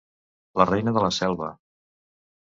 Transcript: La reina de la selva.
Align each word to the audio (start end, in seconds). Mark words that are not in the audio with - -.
La 0.61 0.65
reina 0.69 0.93
de 0.95 1.03
la 1.05 1.11
selva. 1.19 1.51